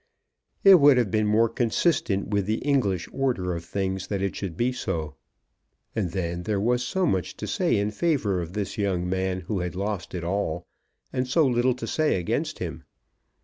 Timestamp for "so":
4.71-5.13, 6.81-7.05, 11.27-11.45